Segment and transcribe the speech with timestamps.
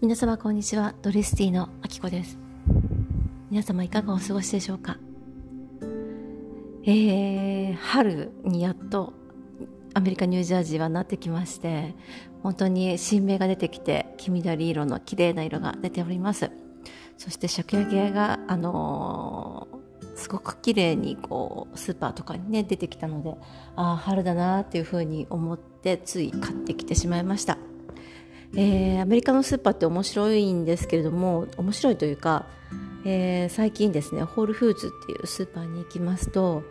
[0.00, 0.94] 皆様こんにちは。
[1.02, 2.38] ドレスティのあきこです。
[3.50, 4.96] 皆様いかがお過ごしでしょうか？
[6.84, 9.12] えー、春にやっと
[9.94, 11.96] アメリカニュージャージーはなってきまして
[12.44, 16.52] 本当に新芽が出てきて黄緑色の綺麗な色が出ております。
[17.16, 23.34] そしてシャクヤゲがあのー、すごく綺麗にこうスーパーとかにね出てきたので
[23.74, 27.58] ああ春だなっていうふうに思ってつい買ってきてしまいました。
[28.56, 32.46] えー、アメリカのスーパーって面白いんですけれども面白いというか、
[33.04, 36.62] えー、最近ですねホールフーズっていうスーパーに行きますと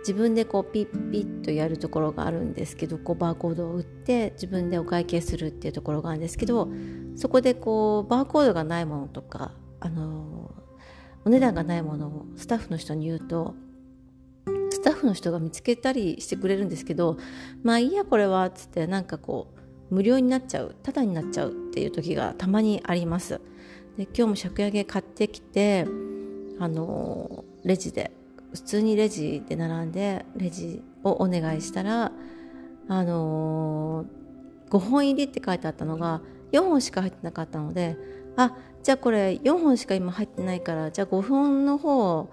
[0.00, 6.68] 自分でこうピッピッとやるところがあるんですけどこうバーコードを打って自分でお会計するっていうところがあるんですけど
[7.16, 10.54] そこでこうバーコードがないものとか、あの
[11.24, 13.54] お値段がないものをスタッフの人に言うと
[14.70, 17.18] スタッフの人が見つけたりしてくれるんですけど
[17.62, 19.59] まあいいやこれはっつってなんかこう
[19.90, 23.40] 無料になっちゃうタダになっちゃうっていう時がたまにあります。
[23.96, 25.86] で今日も借家買ってきて
[26.58, 28.12] あのレジで
[28.52, 32.12] 普通にレジで並んでレジをお願いしたら
[32.88, 34.04] あの
[34.70, 36.20] 5本入りって書いてあったのが
[36.52, 37.96] 4本しか入ってなかったので
[38.36, 42.30] あじゃあこれ4本しか今入ってないからじゃあ5本の方を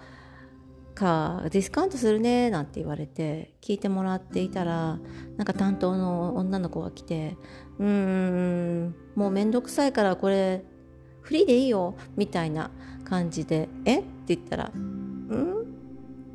[0.98, 4.98] かディスカウントするねなんて言われて聞いてもらっていたら
[5.38, 7.38] なんか担当の女の子が来て
[7.78, 10.64] うーんもうめんどくさいからこれ
[11.22, 12.72] フリーでいいよみたいな
[13.06, 14.00] 感じでえ？
[14.00, 15.66] って言ったらうん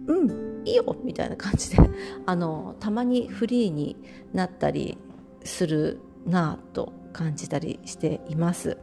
[0.07, 1.79] うんいいよみたいな感じで
[2.25, 3.97] あのたまにフリーに
[4.33, 4.97] なったり
[5.43, 8.79] するなぁと感じたりしています。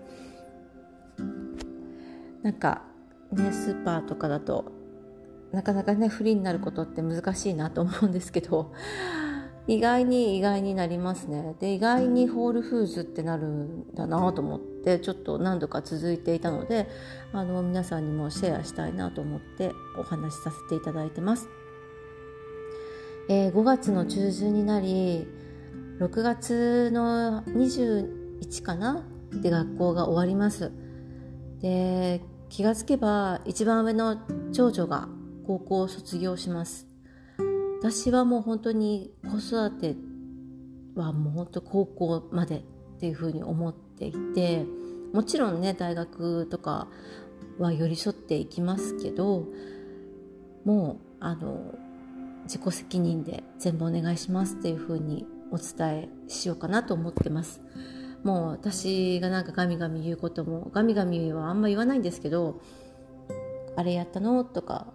[2.44, 2.84] なんか
[3.32, 4.79] ねスーパーとかだと
[5.52, 8.72] なかなかねフリーになることって難しいなと思うんですけど
[9.68, 11.56] 意外に意外になりますね。
[11.60, 16.88] で意外にホールフーズってなるんだなと思ってちょっと何度か続いていたので
[17.34, 21.50] あの皆さんにもシェアしたいなと思ってお話しさせていただいてます、
[23.30, 25.28] えー、5月の中旬になり
[26.00, 29.04] 6月の21かな？
[29.34, 30.72] で学校が終わります。
[31.62, 34.18] で気がつけば一番上の
[34.52, 35.10] 長女が
[35.50, 36.86] 高校を卒業します
[37.80, 39.96] 私はもう本当に子育て
[40.94, 42.62] はもう本当高校までっ
[43.00, 44.64] ていうふうに思っていて
[45.12, 46.88] もちろんね大学とか
[47.58, 49.48] は寄り添っていきますけど
[50.66, 51.74] もうあの
[52.44, 57.60] 自己責任で全部お願いしますっていうふうにお伝えしようかなと思ってます。
[58.24, 62.62] もう私がなんかガミガミ言うこともガミガミはあんま言わないんですけど
[63.76, 64.44] あれやったの？
[64.44, 64.94] とか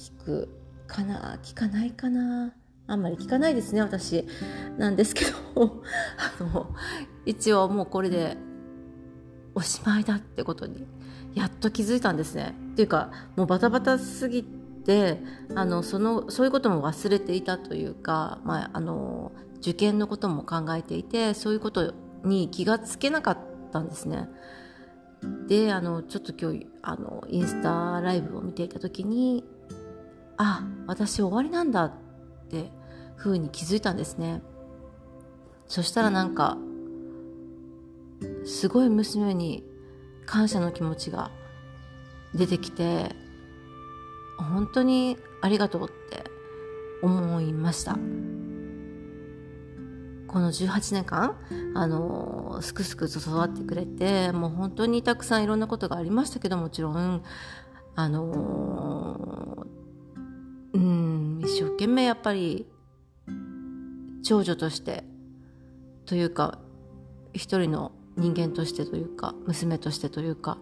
[0.00, 0.48] 聞く
[0.86, 1.38] かな？
[1.42, 2.54] 聞かないかな？
[2.86, 4.26] あんまり聞かないですね私。
[4.78, 5.30] なんですけど
[6.40, 6.74] あの
[7.26, 8.38] 一応もうこれで
[9.54, 10.86] おしまいだってことに
[11.34, 12.54] やっと気づいたんですね。
[12.72, 15.22] っていうかもうバタバタすぎて
[15.54, 21.92] あのそのそういうことも忘れていたというか、まあ、あの受験のことも考えていてそういうこと
[22.24, 23.38] に気がつけなかっ
[23.70, 24.28] たんですね。
[25.46, 29.44] であのちょっと今日あのインスタライブを見ていた時に
[30.42, 31.92] あ私終わりなんだっ
[32.48, 32.72] て
[33.18, 34.40] 風に気づいたんですね。
[35.66, 36.56] そしたらなんか
[38.46, 39.62] すごい娘に
[40.24, 41.30] 感謝の気持ちが
[42.34, 43.14] 出てきて
[44.38, 46.24] 本当にありがとうって
[47.02, 47.98] 思いました。
[50.26, 51.36] この18年間
[51.74, 57.22] あのすくすくと育ってくれてもう本当にたくさんいろんなことがありましたけどもちろん
[57.94, 59.49] あの
[61.50, 62.64] 一生懸命やっぱり
[64.22, 65.02] 長女として
[66.06, 66.60] というか
[67.32, 70.58] 一人の人間としてというか娘としてというか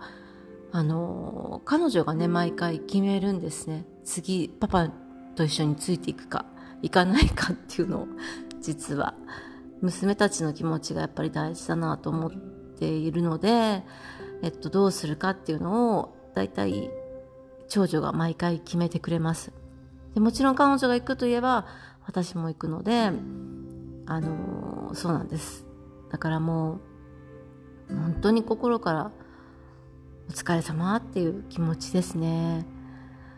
[0.72, 4.88] あの彼女がね毎回決めるんですね次パパ
[5.37, 6.47] と一緒についていくか
[6.81, 8.08] 行かないかっていうのを
[8.62, 9.14] 実は
[9.82, 12.32] 娘たちの気持ちがやっぱり大事だなと思っ
[12.79, 13.82] ているので、
[14.43, 16.91] えっと、どうするかっていうのを大体
[17.69, 19.52] 長女が毎回決めてくれます。
[20.19, 21.65] でもちろん彼女が行くといえば
[22.05, 23.12] 私も行くので
[24.06, 25.65] あのそうなんです。
[26.11, 26.81] だからも
[27.88, 29.12] う本当に心から
[30.29, 32.67] お疲れ様っていう気持ちですね。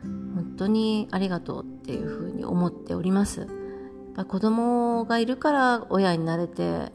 [0.02, 3.40] 本当にありがとうっていうふうに思っております。
[3.40, 3.48] やっ
[4.14, 6.92] ぱ子供がいるから親になれて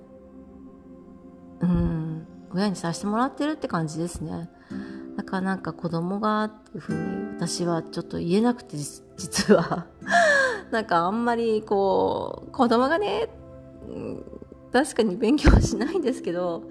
[1.59, 4.49] うん親にさせてもらってるって感じですね。
[5.15, 8.77] だからなんか子供がっていうふうに私はちょっと言えなくて
[9.17, 9.87] 実は。
[10.71, 13.29] なんかあんまりこう子供がね
[14.73, 16.63] 確かに勉強はしないんですけど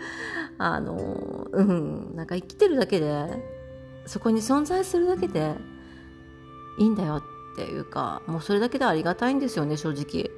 [0.58, 3.42] あのうんなんか生きてるだけで
[4.04, 5.54] そこに存在するだけで
[6.78, 7.22] いいんだよ
[7.54, 10.30] っていうかもうそれだけでありがたいんですよね正直。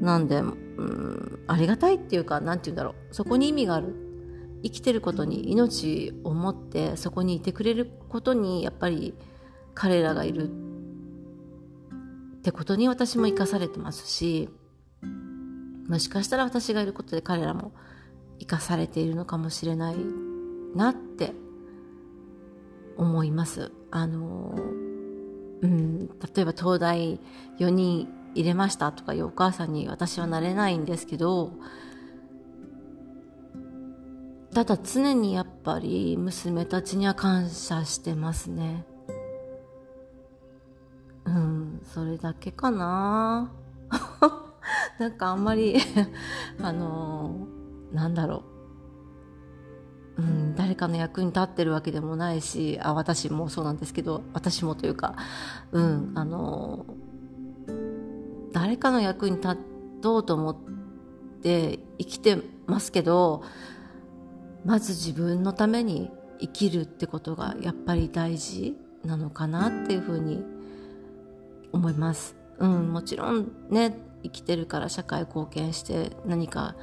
[0.00, 3.14] なんで、うん、ありがたいっていうか何て言うんだろう。
[3.14, 3.94] そこに意味がある。
[4.62, 9.14] 生きてることに命を持ってそこにいてくれることにやっぱり
[9.74, 14.48] 彼らがいるってことに私も生かされてますし
[15.88, 17.72] もしかしたら私がいることで彼らも
[18.38, 19.96] 生かされているのかもしれない
[20.74, 21.32] なって
[22.96, 23.72] 思います。
[23.90, 24.54] あの、
[25.60, 27.20] うん、例えば東大
[27.58, 31.52] 4人入れましたとかいうお母さんに私はなれないんですけど、
[34.54, 38.84] ただ常にやっぱり娘たちには感謝してますね。
[41.92, 43.52] それだけかな。
[44.98, 45.76] なんかあんまり
[46.62, 48.44] あのー、なんだろ
[50.16, 55.16] う、うん、誰かの役に立ってるわけでもないしあ私もそうなんですけど私もというか、
[55.72, 59.58] うんあのー、誰かの役に立
[60.00, 60.56] とうと思っ
[61.42, 63.42] て生きてますけど
[64.64, 66.10] まず自分のために
[66.40, 70.61] 生きるってことがやっぱり大事なのかなっていうふうに思います。
[72.58, 76.76] うん、もちろんね生きてるから社会貢献して何か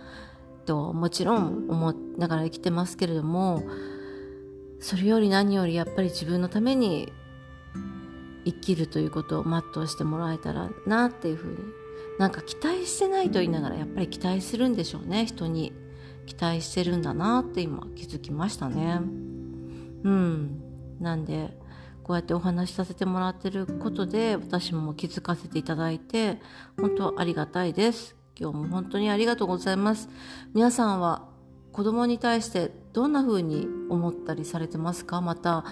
[0.66, 3.64] ともちろん思いながら生きてますけれども
[4.80, 7.12] それより何よりやっぱり自分のために
[8.46, 11.58] 生きるということを全うしてもらえたらなっていうふうに
[12.18, 15.74] なんか期待してないと言いながらやっぱり期待するんでしょうね人に。
[16.30, 19.00] 期待してるんだなって今気づきましたね。
[20.04, 20.62] うん。
[21.00, 21.58] なんで
[22.10, 26.42] こうやってお話しさせてもらってることで私も気づかせていただいて
[26.76, 28.16] 本当ありがたいです。
[28.36, 30.10] 今日も本当にありがとうございます。
[30.56, 31.28] 皆さんは
[31.72, 35.22] 子供に対してどんな風に思ったりされてますか？
[35.22, 35.64] また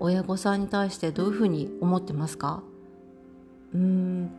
[0.00, 2.62] 親御さんに対してどういう風に思ってますか？
[3.74, 4.30] うーん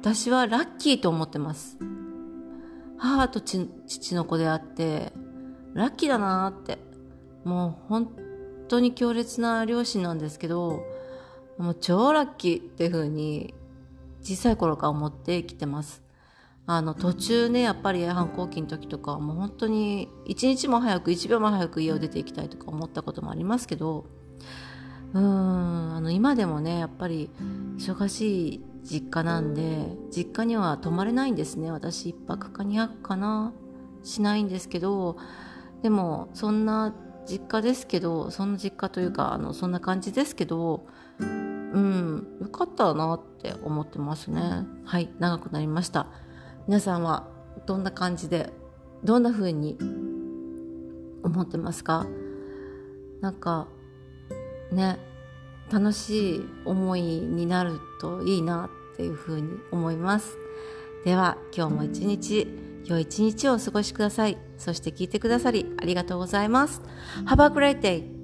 [0.00, 1.78] 私はラッキーと思ってます。
[2.98, 5.12] 母と父の子であって
[5.72, 6.78] ラッキーだなって
[7.44, 8.12] もう本
[8.70, 10.84] 当に強烈な両親なんですけど
[11.58, 13.54] もう超ラッキーっていう風に
[14.22, 16.02] 小さい頃から思って生きてます。
[16.66, 24.06] あの途中ねやっぱり反抗期の時とかもう本当に一日も早く一秒も早く家を出ていきたいとか思ったこともありますけど
[25.12, 27.28] うんあの今でもねやっぱり
[27.76, 31.72] 忙しい実家なんで実家には泊まれないんですね。
[31.72, 33.52] 私1泊か2泊かな
[34.04, 35.16] しないんですけど
[35.82, 36.94] でもそんな
[37.30, 40.86] 実家ですけどそんな実家というかあのそんな感じですけど
[41.20, 44.66] うんよかったなって思ってますね。
[44.84, 46.08] はい長くなりました。
[46.66, 47.28] 皆さんは
[47.66, 48.52] どんな感じで
[49.04, 49.78] どんな風に
[51.22, 52.06] 思ってますか？
[53.20, 53.68] なんか
[54.72, 54.98] ね
[55.70, 60.36] 楽しい思いになるといいなっていう風に思います。
[61.04, 62.46] では今日も一日
[62.86, 64.38] 良い一日をお過ごしください。
[64.58, 66.82] そして聞いてくださりありがとうございます。
[67.26, 68.19] Have a great day!